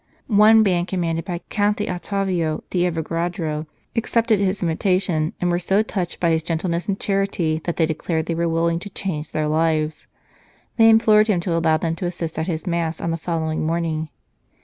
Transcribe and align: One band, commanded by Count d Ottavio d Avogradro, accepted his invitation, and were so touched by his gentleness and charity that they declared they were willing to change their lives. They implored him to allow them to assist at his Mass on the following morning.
One 0.25 0.63
band, 0.63 0.87
commanded 0.87 1.25
by 1.25 1.41
Count 1.51 1.77
d 1.77 1.85
Ottavio 1.85 2.63
d 2.71 2.89
Avogradro, 2.89 3.67
accepted 3.95 4.39
his 4.39 4.63
invitation, 4.63 5.33
and 5.39 5.51
were 5.51 5.59
so 5.59 5.83
touched 5.83 6.19
by 6.19 6.31
his 6.31 6.41
gentleness 6.41 6.87
and 6.87 6.99
charity 6.99 7.61
that 7.65 7.77
they 7.77 7.85
declared 7.85 8.25
they 8.25 8.33
were 8.33 8.49
willing 8.49 8.79
to 8.79 8.89
change 8.89 9.29
their 9.29 9.47
lives. 9.47 10.07
They 10.77 10.89
implored 10.89 11.27
him 11.27 11.39
to 11.41 11.55
allow 11.55 11.77
them 11.77 11.95
to 11.97 12.07
assist 12.07 12.39
at 12.39 12.47
his 12.47 12.65
Mass 12.65 12.99
on 12.99 13.11
the 13.11 13.15
following 13.17 13.63
morning. 13.63 14.09